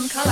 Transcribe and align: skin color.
skin 0.00 0.08
color. 0.08 0.29